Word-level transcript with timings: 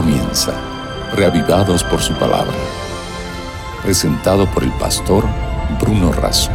comienza, 0.00 0.52
reavivados 1.16 1.82
por 1.82 1.98
su 1.98 2.14
palabra. 2.14 2.54
Presentado 3.82 4.46
por 4.54 4.62
el 4.62 4.70
pastor 4.78 5.24
Bruno 5.80 6.12
Razo. 6.12 6.52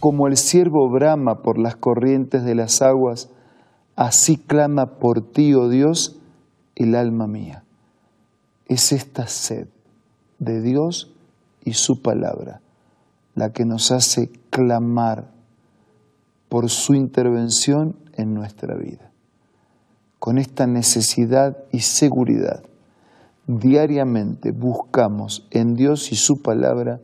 Como 0.00 0.28
el 0.28 0.38
siervo 0.38 0.88
brama 0.88 1.42
por 1.42 1.58
las 1.58 1.76
corrientes 1.76 2.42
de 2.42 2.54
las 2.54 2.80
aguas, 2.80 3.28
así 3.94 4.38
clama 4.38 4.98
por 4.98 5.30
ti, 5.30 5.52
oh 5.52 5.68
Dios, 5.68 6.18
el 6.74 6.94
alma 6.94 7.26
mía. 7.26 7.62
Es 8.68 8.92
esta 8.92 9.26
sed 9.26 9.68
de 10.38 10.62
Dios 10.62 11.12
y 11.66 11.74
su 11.74 12.00
palabra 12.00 12.62
la 13.34 13.52
que 13.52 13.66
nos 13.66 13.92
hace 13.92 14.30
clamar 14.48 15.30
por 16.48 16.70
su 16.70 16.94
intervención 16.94 17.94
en 18.14 18.32
nuestra 18.32 18.74
vida. 18.74 19.11
Con 20.22 20.38
esta 20.38 20.68
necesidad 20.68 21.64
y 21.72 21.80
seguridad, 21.80 22.62
diariamente 23.48 24.52
buscamos 24.52 25.48
en 25.50 25.74
Dios 25.74 26.12
y 26.12 26.14
su 26.14 26.40
palabra 26.42 27.00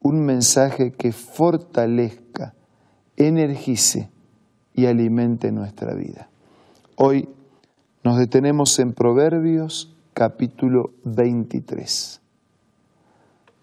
un 0.00 0.24
mensaje 0.24 0.92
que 0.92 1.10
fortalezca, 1.10 2.54
energice 3.16 4.12
y 4.74 4.86
alimente 4.86 5.50
nuestra 5.50 5.92
vida. 5.96 6.28
Hoy 6.94 7.28
nos 8.04 8.16
detenemos 8.16 8.78
en 8.78 8.92
Proverbios 8.92 9.96
capítulo 10.14 10.92
23. 11.02 12.20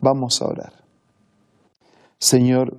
Vamos 0.01 0.41
a 0.41 0.47
orar. 0.47 0.73
Señor, 2.17 2.75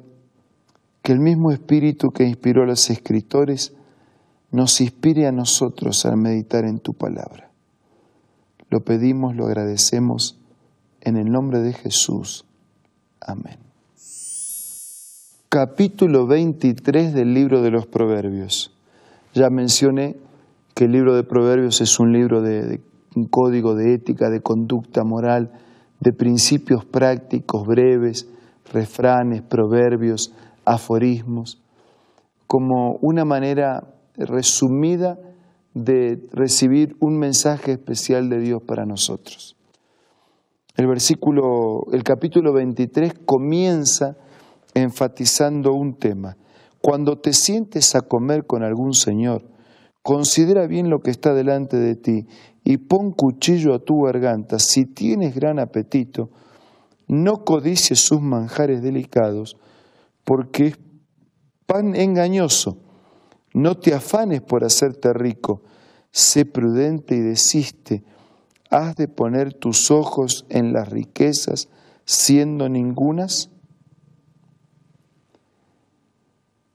que 1.01 1.13
el 1.13 1.21
mismo 1.21 1.51
espíritu 1.51 2.11
que 2.11 2.25
inspiró 2.25 2.65
a 2.65 2.67
los 2.67 2.91
escritores 2.91 3.73
nos 4.55 4.81
inspire 4.81 5.27
a 5.27 5.33
nosotros 5.33 6.07
al 6.07 6.17
meditar 6.17 6.65
en 6.65 6.79
tu 6.79 6.95
palabra. 6.95 7.51
Lo 8.71 8.85
pedimos, 8.85 9.35
lo 9.35 9.47
agradecemos 9.47 10.39
en 11.01 11.17
el 11.17 11.25
nombre 11.25 11.59
de 11.59 11.73
Jesús. 11.73 12.47
Amén. 13.21 13.59
Capítulo 15.49 16.29
23 16.29 17.15
del 17.15 17.35
libro 17.35 17.63
de 17.63 17.73
los 17.73 17.89
Proverbios. 17.89 18.73
Ya 19.35 19.51
mencioné 19.51 20.17
que 20.73 20.85
el 20.85 20.93
libro 20.93 21.17
de 21.17 21.25
Proverbios 21.25 21.81
es 21.81 21.99
un 21.99 22.13
libro 22.13 22.41
de, 22.41 22.81
un 23.17 23.27
código 23.27 23.75
de 23.75 23.95
ética, 23.95 24.31
de 24.31 24.41
conducta 24.41 25.03
moral, 25.03 25.51
de 25.99 26.13
principios 26.13 26.85
prácticos 26.85 27.67
breves, 27.67 28.29
refranes, 28.73 29.43
proverbios, 29.43 30.33
aforismos, 30.65 31.61
como 32.47 32.99
una 33.01 33.25
manera 33.25 33.94
resumida 34.17 35.19
de 35.75 36.19
recibir 36.33 36.97
un 37.01 37.19
mensaje 37.19 37.73
especial 37.73 38.29
de 38.29 38.39
Dios 38.39 38.63
para 38.67 38.87
nosotros. 38.87 39.57
El 40.77 40.87
versículo, 40.87 41.85
el 41.93 42.03
capítulo 42.03 42.53
23 42.53 43.13
comienza 43.25 44.17
enfatizando 44.75 45.73
un 45.73 45.95
tema. 45.99 46.37
Cuando 46.81 47.17
te 47.17 47.33
sientes 47.33 47.95
a 47.95 48.03
comer 48.03 48.45
con 48.47 48.63
algún 48.63 48.93
señor, 48.93 49.43
considera 50.03 50.67
bien 50.67 50.91
lo 50.91 50.99
que 50.99 51.11
está 51.11 51.33
delante 51.33 51.77
de 51.77 51.95
ti 51.95 52.27
y 52.65 52.77
pon 52.79 53.13
cuchillo 53.13 53.75
a 53.75 53.79
tu 53.79 54.03
garganta. 54.03 54.59
Si 54.59 54.85
tienes 54.85 55.35
gran 55.35 55.59
apetito, 55.59 56.31
no 57.09 57.45
codicies 57.45 58.01
sus 58.01 58.21
manjares 58.21 58.83
delicados, 58.83 59.57
porque 60.25 60.67
es 60.67 60.79
pan 61.67 61.95
engañoso. 61.95 62.84
No 63.55 63.77
te 63.77 63.95
afanes 63.95 64.43
por 64.43 64.65
hacerte 64.65 65.13
rico, 65.13 65.63
sé 66.11 66.45
prudente 66.45 67.15
y 67.15 67.21
desiste. 67.21 68.03
¿Has 68.69 68.97
de 68.97 69.07
poner 69.07 69.55
tus 69.55 69.93
ojos 69.93 70.45
en 70.49 70.73
las 70.73 70.89
riquezas 70.89 71.69
siendo 72.05 72.69
ningunas? 72.69 73.51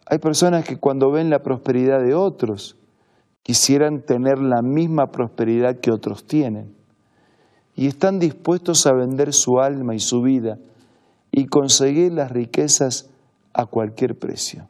Hay 0.05 0.19
personas 0.19 0.63
que 0.63 0.77
cuando 0.77 1.11
ven 1.11 1.29
la 1.29 1.43
prosperidad 1.43 2.01
de 2.01 2.15
otros, 2.15 2.77
quisieran 3.43 4.01
tener 4.01 4.39
la 4.39 4.61
misma 4.61 5.11
prosperidad 5.11 5.79
que 5.81 5.91
otros 5.91 6.25
tienen 6.25 6.75
y 7.75 7.87
están 7.87 8.19
dispuestos 8.19 8.87
a 8.87 8.93
vender 8.93 9.33
su 9.33 9.59
alma 9.59 9.95
y 9.95 9.99
su 9.99 10.21
vida 10.21 10.57
y 11.31 11.45
conseguir 11.47 12.13
las 12.13 12.31
riquezas 12.31 13.09
a 13.53 13.65
cualquier 13.65 14.17
precio. 14.17 14.69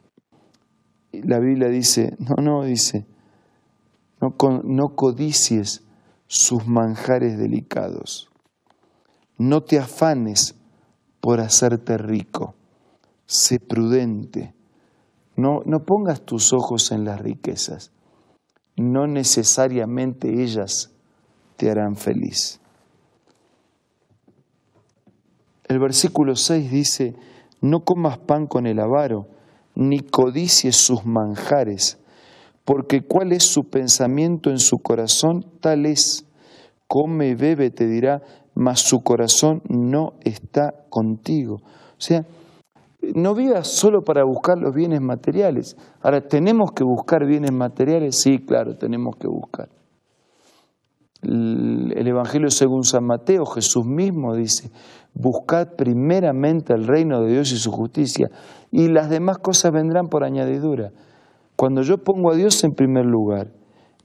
La 1.12 1.38
Biblia 1.38 1.68
dice, 1.68 2.16
no, 2.18 2.36
no, 2.42 2.64
dice, 2.64 3.06
no, 4.20 4.34
no 4.64 4.94
codicies 4.94 5.82
sus 6.26 6.66
manjares 6.66 7.38
delicados, 7.38 8.30
no 9.36 9.62
te 9.62 9.78
afanes 9.78 10.54
por 11.20 11.40
hacerte 11.40 11.98
rico, 11.98 12.54
sé 13.26 13.58
prudente, 13.58 14.54
no, 15.36 15.62
no 15.64 15.84
pongas 15.84 16.20
tus 16.22 16.52
ojos 16.52 16.92
en 16.92 17.04
las 17.04 17.20
riquezas, 17.20 17.92
no 18.76 19.06
necesariamente 19.06 20.42
ellas 20.42 20.90
te 21.56 21.70
harán 21.70 21.96
feliz. 21.96 22.60
El 25.64 25.78
versículo 25.78 26.36
6 26.36 26.70
dice, 26.70 27.14
no 27.60 27.84
comas 27.84 28.18
pan 28.18 28.46
con 28.46 28.66
el 28.66 28.80
avaro, 28.80 29.28
ni 29.80 30.00
codicies 30.00 30.76
sus 30.76 31.06
manjares, 31.06 31.98
porque 32.66 33.00
cuál 33.00 33.32
es 33.32 33.44
su 33.44 33.62
pensamiento 33.62 34.50
en 34.50 34.58
su 34.58 34.76
corazón, 34.76 35.46
tal 35.60 35.86
es. 35.86 36.26
Come 36.86 37.28
y 37.28 37.34
bebe, 37.34 37.70
te 37.70 37.86
dirá, 37.86 38.20
mas 38.54 38.80
su 38.80 38.98
corazón 38.98 39.62
no 39.68 40.10
está 40.22 40.74
contigo. 40.90 41.54
O 41.62 42.00
sea, 42.00 42.26
no 43.14 43.34
vivas 43.34 43.68
solo 43.68 44.02
para 44.02 44.22
buscar 44.24 44.58
los 44.58 44.74
bienes 44.74 45.00
materiales. 45.00 45.76
Ahora, 46.02 46.20
¿tenemos 46.20 46.72
que 46.72 46.84
buscar 46.84 47.24
bienes 47.26 47.52
materiales? 47.52 48.20
Sí, 48.20 48.38
claro, 48.38 48.76
tenemos 48.76 49.16
que 49.16 49.28
buscar. 49.28 49.68
El 51.22 52.06
Evangelio 52.06 52.50
según 52.50 52.82
San 52.82 53.04
Mateo, 53.04 53.44
Jesús 53.44 53.84
mismo 53.86 54.34
dice, 54.34 54.70
buscad 55.14 55.68
primeramente 55.76 56.72
el 56.72 56.86
reino 56.86 57.22
de 57.22 57.32
Dios 57.32 57.52
y 57.52 57.56
su 57.56 57.70
justicia, 57.70 58.28
y 58.70 58.88
las 58.88 59.10
demás 59.10 59.38
cosas 59.38 59.72
vendrán 59.72 60.08
por 60.08 60.24
añadidura. 60.24 60.90
Cuando 61.56 61.82
yo 61.82 61.98
pongo 61.98 62.32
a 62.32 62.36
Dios 62.36 62.62
en 62.64 62.72
primer 62.72 63.04
lugar 63.04 63.52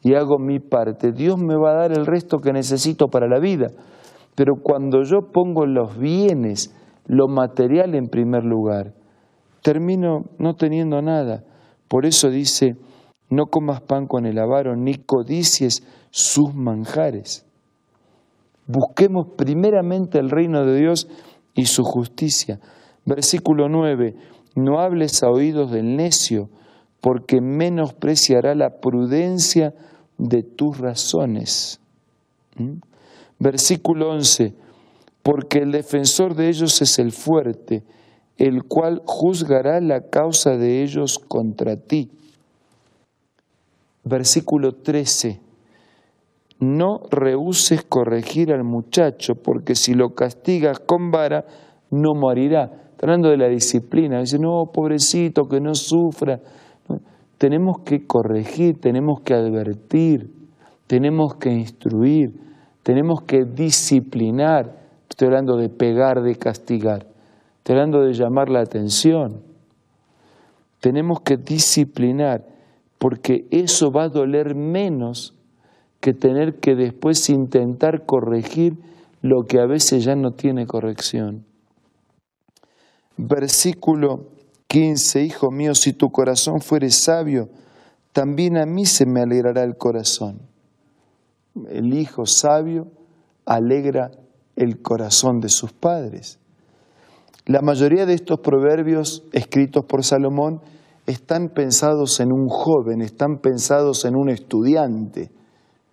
y 0.02 0.16
hago 0.16 0.38
mi 0.40 0.60
parte, 0.60 1.12
Dios 1.12 1.38
me 1.38 1.56
va 1.56 1.72
a 1.72 1.82
dar 1.82 1.92
el 1.92 2.06
resto 2.06 2.40
que 2.40 2.52
necesito 2.52 3.08
para 3.08 3.28
la 3.28 3.40
vida. 3.40 3.68
Pero 4.36 4.56
cuando 4.62 5.04
yo 5.04 5.32
pongo 5.32 5.66
los 5.66 5.98
bienes, 5.98 6.76
lo 7.06 7.28
material 7.28 7.96
en 7.96 8.08
primer 8.08 8.44
lugar, 8.44 8.94
termino 9.62 10.26
no 10.38 10.56
teniendo 10.56 11.02
nada. 11.02 11.44
Por 11.88 12.06
eso 12.06 12.30
dice, 12.30 12.76
no 13.30 13.46
comas 13.46 13.82
pan 13.82 14.08
con 14.08 14.26
el 14.26 14.38
avaro, 14.38 14.76
ni 14.76 14.96
codicies 14.96 15.84
sus 16.12 16.54
manjares. 16.54 17.46
Busquemos 18.68 19.28
primeramente 19.38 20.20
el 20.20 20.30
reino 20.30 20.66
de 20.66 20.78
Dios 20.78 21.08
y 21.54 21.66
su 21.66 21.84
justicia. 21.84 22.60
Versículo 23.06 23.70
9, 23.70 24.16
no 24.56 24.80
hables 24.80 25.22
a 25.22 25.30
oídos 25.30 25.72
del 25.72 25.96
necio, 25.96 26.50
porque 27.02 27.42
menospreciará 27.42 28.56
la 28.56 28.80
prudencia 28.80 29.74
de 30.18 30.44
tus 30.44 30.80
razones. 30.80 31.80
¿Mm? 32.58 32.80
Versículo 33.38 34.12
11, 34.12 34.56
porque 35.22 35.60
el 35.60 35.72
defensor 35.72 36.36
de 36.36 36.50
ellos 36.50 36.82
es 36.82 36.98
el 37.00 37.12
fuerte, 37.12 37.84
el 38.38 38.64
cual 38.64 39.02
juzgará 39.06 39.82
la 39.82 40.10
causa 40.10 40.58
de 40.58 40.84
ellos 40.84 41.20
contra 41.20 41.76
ti. 41.76 42.12
Versículo 44.04 44.74
13, 44.74 45.42
no 46.60 47.02
rehuses 47.12 47.84
corregir 47.84 48.54
al 48.54 48.64
muchacho, 48.64 49.36
porque 49.36 49.76
si 49.76 49.94
lo 49.94 50.16
castigas 50.16 50.80
con 50.80 51.12
vara, 51.12 51.46
no 51.92 52.14
morirá. 52.14 52.85
Está 52.96 53.08
hablando 53.08 53.30
de 53.30 53.36
la 53.36 53.50
disciplina. 53.50 54.22
Dice, 54.22 54.40
no, 54.40 54.72
pobrecito, 54.74 55.50
que 55.50 55.60
no 55.60 55.76
sufra. 55.76 56.40
Tenemos 57.38 57.80
que 57.84 58.08
corregir, 58.08 58.80
tenemos 58.80 59.20
que 59.20 59.34
advertir, 59.34 60.32
tenemos 60.88 61.36
que 61.36 61.52
instruir, 61.52 62.40
tenemos 62.84 63.22
que 63.24 63.44
disciplinar. 63.44 64.78
Estoy 65.10 65.28
hablando 65.28 65.58
de 65.58 65.68
pegar, 65.68 66.22
de 66.22 66.36
castigar. 66.36 67.06
Estoy 67.58 67.76
hablando 67.76 68.00
de 68.00 68.14
llamar 68.14 68.50
la 68.50 68.62
atención. 68.62 69.42
Tenemos 70.80 71.20
que 71.20 71.36
disciplinar, 71.36 72.46
porque 72.98 73.46
eso 73.52 73.92
va 73.92 74.04
a 74.04 74.10
doler 74.10 74.56
menos 74.56 75.36
que 76.00 76.14
tener 76.14 76.62
que 76.62 76.76
después 76.76 77.30
intentar 77.30 78.06
corregir 78.06 78.78
lo 79.22 79.44
que 79.44 79.60
a 79.60 79.66
veces 79.66 80.06
ya 80.06 80.16
no 80.16 80.32
tiene 80.32 80.66
corrección. 80.66 81.44
Versículo 83.18 84.28
15, 84.68 85.24
Hijo 85.24 85.52
mío, 85.52 85.74
si 85.76 85.94
tu 85.94 86.10
corazón 86.10 86.60
fuere 86.60 86.90
sabio, 86.90 87.50
también 88.12 88.58
a 88.58 88.66
mí 88.66 88.86
se 88.86 89.06
me 89.06 89.22
alegrará 89.22 89.64
el 89.64 89.78
corazón. 89.78 90.42
El 91.70 91.94
hijo 91.94 92.26
sabio 92.26 92.88
alegra 93.46 94.12
el 94.56 94.82
corazón 94.82 95.40
de 95.40 95.50
sus 95.50 95.72
padres. 95.72 96.40
La 97.46 97.62
mayoría 97.62 98.06
de 98.06 98.14
estos 98.14 98.40
proverbios 98.40 99.24
escritos 99.32 99.86
por 99.86 100.04
Salomón 100.04 100.62
están 101.06 101.50
pensados 101.50 102.20
en 102.20 102.32
un 102.32 102.48
joven, 102.48 103.02
están 103.02 103.38
pensados 103.38 104.06
en 104.06 104.16
un 104.16 104.30
estudiante, 104.30 105.32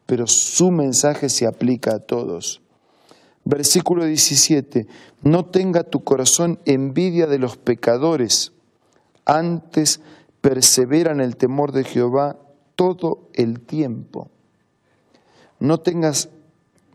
pero 0.07 0.27
su 0.27 0.71
mensaje 0.71 1.29
se 1.29 1.47
aplica 1.47 1.97
a 1.97 1.99
todos. 1.99 2.62
Versículo 3.45 4.05
17, 4.05 4.87
no 5.23 5.47
tenga 5.47 5.83
tu 5.83 6.05
corazón 6.05 6.61
envidia 6.65 7.27
de 7.27 7.39
los 7.39 7.57
pecadores, 7.57 8.53
antes 9.25 10.01
persevera 10.41 11.13
en 11.13 11.21
el 11.21 11.37
temor 11.37 11.73
de 11.73 11.85
Jehová 11.85 12.37
todo 12.77 13.29
el 13.35 13.61
tiempo. 13.61 14.29
No 15.59 15.79
tengas 15.79 16.29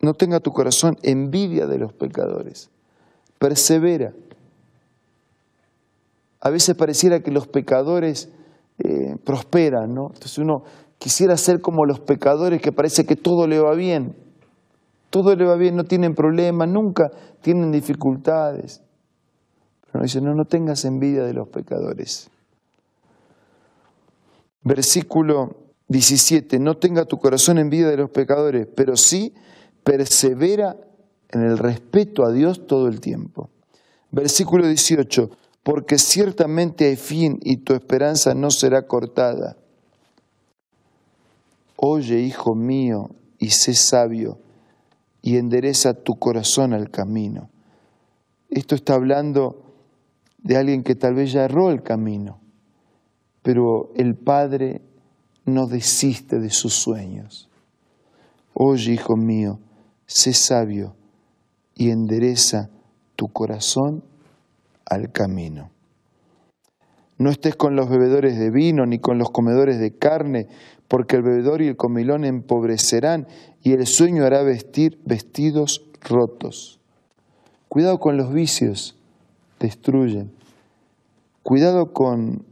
no 0.01 0.13
tenga 0.13 0.39
tu 0.39 0.51
corazón 0.51 0.95
envidia 1.01 1.65
de 1.65 1.79
los 1.79 1.93
pecadores. 1.93 2.69
Persevera. 3.39 4.13
A 6.39 6.49
veces 6.49 6.75
pareciera 6.75 7.21
que 7.21 7.31
los 7.31 7.47
pecadores 7.47 8.29
eh, 8.77 9.15
prosperan, 9.23 9.93
¿no? 9.93 10.07
Entonces 10.13 10.37
uno 10.37 10.63
quisiera 10.99 11.35
ser 11.35 11.61
como 11.61 11.85
los 11.85 11.99
pecadores 11.99 12.61
que 12.61 12.71
parece 12.71 13.05
que 13.05 13.15
todo 13.15 13.47
le 13.47 13.59
va 13.59 13.73
bien. 13.73 14.15
Todo 15.17 15.35
le 15.35 15.45
va 15.45 15.55
bien, 15.55 15.75
no 15.75 15.83
tienen 15.83 16.13
problemas, 16.13 16.69
nunca 16.69 17.09
tienen 17.41 17.71
dificultades. 17.71 18.83
Pero 19.91 20.03
dice, 20.03 20.21
no, 20.21 20.35
no 20.35 20.45
tengas 20.45 20.85
envidia 20.85 21.23
de 21.23 21.33
los 21.33 21.47
pecadores. 21.47 22.29
Versículo 24.61 25.55
17, 25.87 26.59
no 26.59 26.77
tenga 26.77 27.05
tu 27.05 27.17
corazón 27.17 27.57
envidia 27.57 27.87
de 27.87 27.97
los 27.97 28.11
pecadores, 28.11 28.67
pero 28.75 28.95
sí 28.95 29.33
persevera 29.83 30.77
en 31.29 31.41
el 31.41 31.57
respeto 31.57 32.23
a 32.23 32.31
Dios 32.31 32.67
todo 32.67 32.87
el 32.87 33.01
tiempo. 33.01 33.49
Versículo 34.11 34.67
18, 34.67 35.31
porque 35.63 35.97
ciertamente 35.97 36.85
hay 36.85 36.95
fin 36.95 37.39
y 37.41 37.57
tu 37.57 37.73
esperanza 37.73 38.35
no 38.35 38.51
será 38.51 38.83
cortada. 38.83 39.57
Oye, 41.75 42.19
hijo 42.19 42.53
mío, 42.53 43.09
y 43.39 43.49
sé 43.49 43.73
sabio, 43.73 44.37
y 45.27 45.35
endereza 45.35 45.93
tu 45.93 46.17
corazón 46.17 46.71
al 46.71 46.89
camino. 46.89 47.49
Esto 48.49 48.75
está 48.75 48.93
hablando 48.93 49.61
de 50.37 50.55
alguien 50.55 50.83
que 50.83 50.95
tal 50.95 51.15
vez 51.15 51.33
ya 51.33 51.43
erró 51.43 51.69
el 51.69 51.83
camino, 51.83 52.39
pero 53.41 53.91
el 53.97 54.15
Padre 54.15 54.79
no 55.43 55.67
desiste 55.67 56.39
de 56.39 56.49
sus 56.49 56.75
sueños. 56.75 57.49
Oye, 58.53 58.93
hijo 58.93 59.17
mío, 59.17 59.59
sé 60.05 60.31
sabio 60.31 60.95
y 61.75 61.89
endereza 61.89 62.69
tu 63.17 63.27
corazón 63.27 64.05
al 64.85 65.11
camino. 65.11 65.71
No 67.17 67.29
estés 67.31 67.55
con 67.55 67.75
los 67.75 67.89
bebedores 67.89 68.37
de 68.37 68.51
vino 68.51 68.85
ni 68.85 68.99
con 68.99 69.17
los 69.17 69.31
comedores 69.31 69.79
de 69.79 69.91
carne, 69.91 70.47
porque 70.87 71.15
el 71.15 71.23
bebedor 71.23 71.61
y 71.61 71.67
el 71.67 71.75
comilón 71.75 72.25
empobrecerán 72.25 73.27
y 73.63 73.73
el 73.73 73.85
sueño 73.87 74.23
hará 74.23 74.43
vestir 74.43 74.99
vestidos 75.05 75.83
rotos. 76.01 76.79
Cuidado 77.69 77.99
con 77.99 78.17
los 78.17 78.31
vicios, 78.31 78.95
destruyen. 79.59 80.31
Cuidado 81.43 81.93
con 81.93 82.45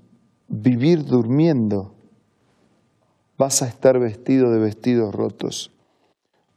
vivir 0.48 1.06
durmiendo, 1.06 1.94
vas 3.38 3.62
a 3.62 3.68
estar 3.68 4.00
vestido 4.00 4.52
de 4.52 4.60
vestidos 4.60 5.14
rotos. 5.14 5.72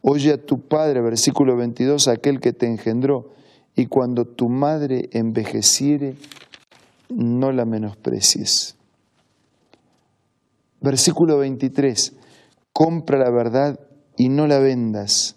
Oye 0.00 0.32
a 0.32 0.44
tu 0.44 0.60
padre, 0.60 1.00
versículo 1.00 1.56
22, 1.56 2.08
aquel 2.08 2.40
que 2.40 2.52
te 2.52 2.66
engendró, 2.66 3.32
y 3.74 3.86
cuando 3.86 4.24
tu 4.24 4.48
madre 4.48 5.08
envejeciere, 5.12 6.14
no 7.08 7.52
la 7.52 7.64
menosprecies. 7.64 8.76
Versículo 10.80 11.38
23, 11.38 12.16
compra 12.72 13.18
la 13.18 13.30
verdad 13.30 13.80
y 14.16 14.28
no 14.28 14.46
la 14.46 14.58
vendas, 14.58 15.36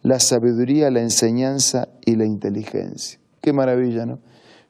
la 0.00 0.18
sabiduría, 0.18 0.90
la 0.90 1.00
enseñanza 1.00 1.88
y 2.04 2.16
la 2.16 2.24
inteligencia. 2.24 3.20
Qué 3.40 3.52
maravilla, 3.52 4.06
¿no? 4.06 4.20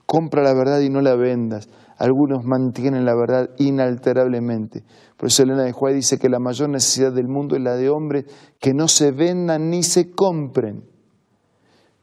Compra 0.06 0.42
la 0.42 0.54
verdad 0.54 0.80
y 0.80 0.90
no 0.90 1.00
la 1.00 1.14
vendas. 1.14 1.68
Algunos 1.98 2.44
mantienen 2.44 3.04
la 3.04 3.14
verdad 3.14 3.50
inalterablemente. 3.58 4.82
Por 5.16 5.28
eso 5.28 5.44
Elena 5.44 5.62
de 5.62 5.72
Juárez 5.72 5.96
dice 5.96 6.18
que 6.18 6.28
la 6.28 6.40
mayor 6.40 6.68
necesidad 6.68 7.12
del 7.12 7.28
mundo 7.28 7.54
es 7.54 7.62
la 7.62 7.76
de 7.76 7.88
hombres 7.88 8.24
que 8.58 8.74
no 8.74 8.88
se 8.88 9.12
vendan 9.12 9.70
ni 9.70 9.84
se 9.84 10.10
compren. 10.10 10.84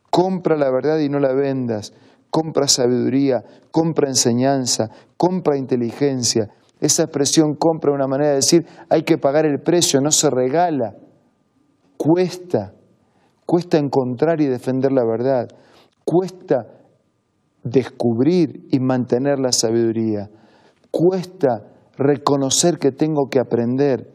Compra 0.10 0.56
la 0.56 0.72
verdad 0.72 1.00
y 1.00 1.10
no 1.10 1.20
la 1.20 1.34
vendas. 1.34 1.94
Compra 2.30 2.68
sabiduría, 2.68 3.44
compra 3.72 4.08
enseñanza, 4.08 4.90
compra 5.18 5.58
inteligencia. 5.58 6.50
Esa 6.80 7.04
expresión 7.04 7.56
compra 7.56 7.94
una 7.94 8.08
manera 8.08 8.30
de 8.30 8.36
decir 8.36 8.66
hay 8.90 9.04
que 9.04 9.18
pagar 9.18 9.46
el 9.46 9.60
precio, 9.62 10.00
no 10.02 10.12
se 10.12 10.30
regala. 10.30 10.96
Cuesta, 11.98 12.74
cuesta 13.46 13.78
encontrar 13.78 14.40
y 14.42 14.46
defender 14.46 14.92
la 14.92 15.04
verdad. 15.04 15.48
Cuesta 16.06 16.68
descubrir 17.64 18.68
y 18.72 18.80
mantener 18.80 19.40
la 19.40 19.52
sabiduría. 19.52 20.30
Cuesta 20.92 21.66
reconocer 21.98 22.78
que 22.80 22.92
tengo 22.92 23.28
que 23.30 23.40
aprender. 23.40 24.14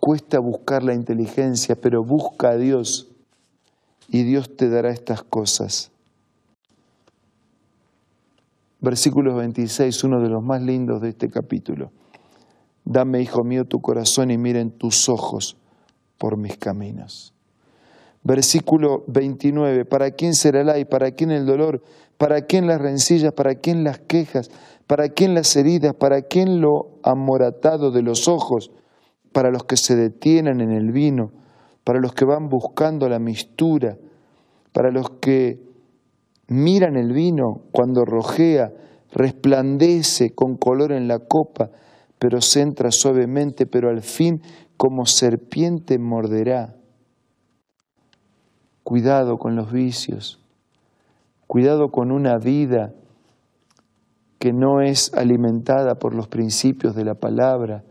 Cuesta 0.00 0.38
buscar 0.38 0.82
la 0.82 0.94
inteligencia, 0.94 1.76
pero 1.76 2.02
busca 2.02 2.50
a 2.50 2.56
Dios 2.56 3.10
y 4.08 4.22
Dios 4.22 4.56
te 4.56 4.68
dará 4.68 4.90
estas 4.90 5.22
cosas. 5.22 5.93
Versículo 8.84 9.34
26, 9.36 10.04
uno 10.04 10.20
de 10.20 10.28
los 10.28 10.42
más 10.42 10.60
lindos 10.60 11.00
de 11.00 11.08
este 11.08 11.30
capítulo. 11.30 11.90
Dame, 12.84 13.22
hijo 13.22 13.42
mío, 13.42 13.64
tu 13.64 13.80
corazón 13.80 14.30
y 14.30 14.36
miren 14.36 14.72
tus 14.72 15.08
ojos 15.08 15.56
por 16.18 16.36
mis 16.36 16.58
caminos. 16.58 17.32
Versículo 18.22 19.02
29, 19.06 19.86
¿para 19.86 20.10
quién 20.10 20.34
será 20.34 20.60
el 20.60 20.68
ay? 20.68 20.84
¿Para 20.84 21.12
quién 21.12 21.30
el 21.30 21.46
dolor? 21.46 21.80
¿Para 22.18 22.42
quién 22.42 22.66
las 22.66 22.78
rencillas? 22.78 23.32
¿Para 23.32 23.54
quién 23.54 23.84
las 23.84 24.00
quejas? 24.00 24.50
¿Para 24.86 25.08
quién 25.08 25.32
las 25.32 25.56
heridas? 25.56 25.94
¿Para 25.94 26.20
quién 26.20 26.60
lo 26.60 26.98
amoratado 27.02 27.90
de 27.90 28.02
los 28.02 28.28
ojos? 28.28 28.70
Para 29.32 29.50
los 29.50 29.64
que 29.64 29.78
se 29.78 29.96
detienen 29.96 30.60
en 30.60 30.72
el 30.72 30.92
vino, 30.92 31.30
para 31.84 32.00
los 32.00 32.12
que 32.12 32.26
van 32.26 32.50
buscando 32.50 33.08
la 33.08 33.18
mistura, 33.18 33.96
para 34.72 34.90
los 34.90 35.08
que 35.22 35.63
miran 36.48 36.96
el 36.96 37.12
vino 37.12 37.62
cuando 37.72 38.04
rojea, 38.04 38.72
resplandece 39.12 40.34
con 40.34 40.56
color 40.56 40.92
en 40.92 41.08
la 41.08 41.20
copa, 41.20 41.70
pero 42.18 42.40
se 42.40 42.60
entra 42.60 42.90
suavemente, 42.90 43.66
pero 43.66 43.88
al 43.88 44.02
fin 44.02 44.42
como 44.76 45.06
serpiente 45.06 45.98
morderá. 45.98 46.74
Cuidado 48.82 49.38
con 49.38 49.56
los 49.56 49.72
vicios, 49.72 50.40
cuidado 51.46 51.90
con 51.90 52.10
una 52.10 52.36
vida 52.38 52.92
que 54.38 54.52
no 54.52 54.82
es 54.82 55.14
alimentada 55.14 55.94
por 55.94 56.14
los 56.14 56.28
principios 56.28 56.94
de 56.94 57.04
la 57.04 57.14
palabra 57.14 57.82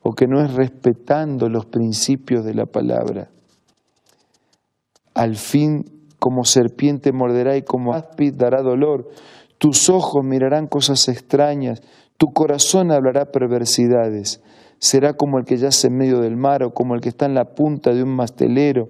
o 0.00 0.12
que 0.12 0.28
no 0.28 0.40
es 0.40 0.54
respetando 0.54 1.48
los 1.48 1.66
principios 1.66 2.44
de 2.44 2.54
la 2.54 2.66
palabra. 2.66 3.30
Al 5.14 5.34
fin, 5.34 5.97
como 6.18 6.44
serpiente 6.44 7.12
morderá 7.12 7.56
y 7.56 7.62
como 7.62 7.94
áspid 7.94 8.34
dará 8.34 8.62
dolor, 8.62 9.08
tus 9.58 9.88
ojos 9.88 10.24
mirarán 10.24 10.66
cosas 10.66 11.08
extrañas, 11.08 11.82
tu 12.16 12.28
corazón 12.32 12.90
hablará 12.92 13.26
perversidades, 13.26 14.42
será 14.78 15.14
como 15.14 15.38
el 15.38 15.44
que 15.44 15.56
yace 15.56 15.88
en 15.88 15.96
medio 15.96 16.20
del 16.20 16.36
mar 16.36 16.62
o 16.62 16.72
como 16.72 16.94
el 16.94 17.00
que 17.00 17.08
está 17.08 17.26
en 17.26 17.34
la 17.34 17.44
punta 17.54 17.92
de 17.92 18.02
un 18.02 18.14
mastelero, 18.14 18.88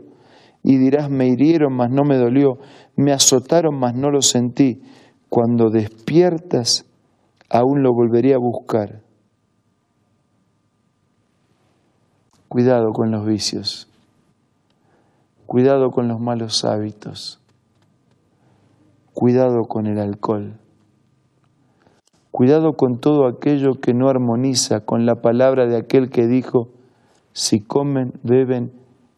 y 0.62 0.76
dirás, 0.76 1.08
me 1.08 1.28
hirieron, 1.28 1.74
mas 1.74 1.90
no 1.90 2.02
me 2.04 2.16
dolió, 2.16 2.58
me 2.96 3.12
azotaron, 3.12 3.78
mas 3.78 3.94
no 3.94 4.10
lo 4.10 4.20
sentí. 4.20 4.82
Cuando 5.28 5.70
despiertas, 5.70 6.84
aún 7.48 7.82
lo 7.82 7.92
volvería 7.94 8.34
a 8.34 8.38
buscar. 8.38 9.02
Cuidado 12.48 12.92
con 12.92 13.10
los 13.10 13.26
vicios, 13.26 13.88
cuidado 15.48 15.90
con 15.90 16.08
los 16.08 16.20
malos 16.20 16.62
hábitos, 16.66 17.40
cuidado 19.14 19.62
con 19.66 19.86
el 19.86 19.98
alcohol, 19.98 20.58
cuidado 22.30 22.74
con 22.74 23.00
todo 23.00 23.26
aquello 23.26 23.80
que 23.80 23.94
no 23.94 24.10
armoniza 24.10 24.80
con 24.80 25.06
la 25.06 25.22
palabra 25.22 25.66
de 25.66 25.78
aquel 25.78 26.10
que 26.10 26.26
dijo, 26.26 26.68
si 27.32 27.60
comen, 27.60 28.12
beben 28.22 28.72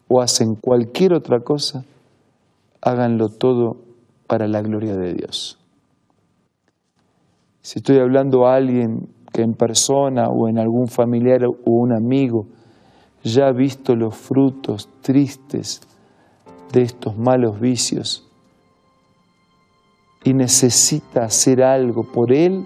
o 0.07 0.21
hacen 0.21 0.55
cualquier 0.55 1.13
otra 1.13 1.41
cosa, 1.41 1.83
háganlo 2.81 3.27
todo 3.27 3.81
para 4.25 4.47
la 4.47 4.61
gloria 4.61 4.95
de 4.95 5.13
Dios. 5.13 5.59
Si 7.61 7.79
estoy 7.79 7.97
hablando 7.97 8.47
a 8.47 8.55
alguien 8.55 9.09
que 9.33 9.41
en 9.41 9.53
persona 9.53 10.29
o 10.29 10.47
en 10.47 10.59
algún 10.59 10.87
familiar 10.87 11.43
o 11.43 11.55
un 11.65 11.91
amigo 11.91 12.45
ya 13.21 13.47
ha 13.47 13.51
visto 13.51 13.97
los 13.97 14.15
frutos 14.15 14.87
tristes 15.01 15.90
de 16.71 16.83
estos 16.83 17.17
malos 17.17 17.59
vicios 17.59 18.27
y 20.23 20.33
necesita 20.33 21.23
hacer 21.23 21.63
algo 21.63 22.03
por 22.03 22.31
él 22.31 22.65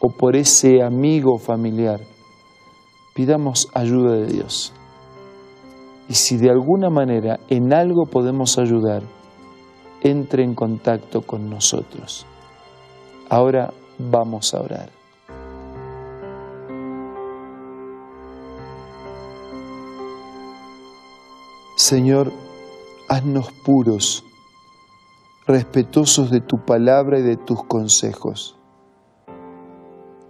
o 0.00 0.10
por 0.10 0.36
ese 0.36 0.82
amigo 0.82 1.38
familiar, 1.38 2.00
pidamos 3.14 3.68
ayuda 3.74 4.16
de 4.16 4.26
Dios. 4.26 4.72
Y 6.08 6.14
si 6.14 6.36
de 6.36 6.50
alguna 6.50 6.90
manera 6.90 7.38
en 7.48 7.72
algo 7.72 8.06
podemos 8.06 8.58
ayudar, 8.58 9.02
entre 10.02 10.42
en 10.42 10.54
contacto 10.54 11.22
con 11.22 11.48
nosotros. 11.48 12.26
Ahora 13.28 13.72
vamos 13.98 14.52
a 14.52 14.60
orar. 14.60 14.90
Señor, 21.76 22.32
haznos 23.12 23.52
puros, 23.52 24.24
respetuosos 25.46 26.30
de 26.30 26.40
tu 26.40 26.64
palabra 26.64 27.18
y 27.18 27.22
de 27.22 27.36
tus 27.36 27.62
consejos, 27.62 28.56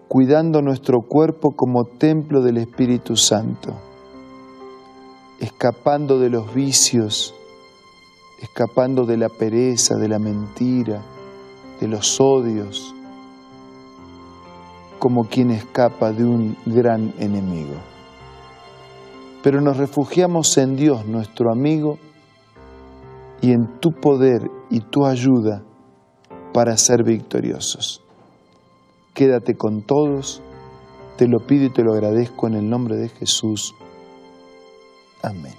cuidando 0.09 0.63
nuestro 0.63 1.03
cuerpo 1.03 1.53
como 1.53 1.85
templo 1.85 2.43
del 2.43 2.57
Espíritu 2.57 3.15
Santo, 3.17 3.73
escapando 5.39 6.19
de 6.19 6.31
los 6.31 6.53
vicios, 6.53 7.37
escapando 8.41 9.07
de 9.07 9.17
la 9.17 9.29
pereza, 9.29 9.95
de 9.95 10.09
la 10.09 10.19
mentira, 10.19 11.03
de 11.81 11.87
los 11.87 12.21
odios, 12.21 12.97
como 14.99 15.29
quien 15.29 15.53
escapa 15.53 16.11
de 16.11 16.25
un 16.25 16.57
gran 16.67 17.15
enemigo. 17.21 17.77
Pero 19.45 19.61
nos 19.61 19.77
refugiamos 19.77 20.59
en 20.59 20.75
Dios, 20.75 21.07
nuestro 21.07 21.53
amigo, 21.53 22.01
y 23.43 23.53
en 23.53 23.81
tu 23.81 23.91
poder 23.91 24.51
y 24.71 24.81
tu 24.81 25.05
ayuda 25.05 25.63
para 26.55 26.77
ser 26.77 27.03
victoriosos. 27.03 28.03
Quédate 29.15 29.57
con 29.57 29.83
todos, 29.83 30.41
te 31.19 31.29
lo 31.29 31.41
pido 31.41 31.67
y 31.67 31.71
te 31.71 31.83
lo 31.83 31.93
agradezco 31.93 32.47
en 32.47 32.55
el 32.55 32.71
nombre 32.71 32.97
de 32.97 33.09
Jesús. 33.09 33.75
Amén. 35.23 35.55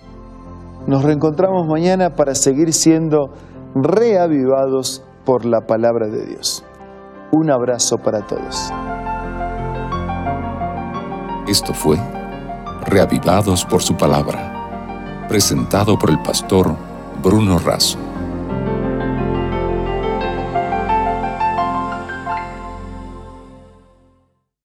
Nos 0.87 1.03
reencontramos 1.03 1.67
mañana 1.67 2.15
para 2.15 2.33
seguir 2.35 2.73
siendo 2.73 3.33
reavivados 3.75 5.03
por 5.25 5.45
la 5.45 5.61
palabra 5.67 6.07
de 6.07 6.25
Dios. 6.25 6.63
Un 7.31 7.51
abrazo 7.51 7.97
para 7.97 8.25
todos. 8.25 8.71
Esto 11.47 11.73
fue 11.73 11.97
Reavivados 12.85 13.63
por 13.65 13.81
su 13.81 13.95
palabra, 13.95 15.25
presentado 15.29 15.97
por 15.97 16.09
el 16.09 16.21
pastor 16.21 16.75
Bruno 17.23 17.57
Razo. 17.57 18.12